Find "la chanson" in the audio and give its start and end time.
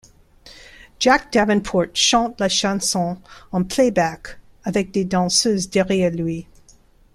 2.41-3.21